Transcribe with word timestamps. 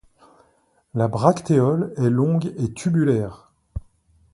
La 0.95 1.07
bractéole 1.07 1.93
est 1.95 2.09
longue 2.09 2.53
et 2.57 2.73
tubulaire. 2.73 3.51